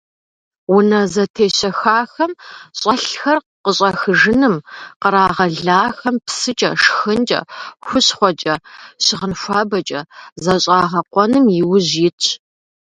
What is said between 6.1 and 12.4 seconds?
псыкӀэ, шхынкӀэ, хущхъуэкӀэ, щыгъын хуабэкӀэ защӀэгъэкъуэным иужь итщ.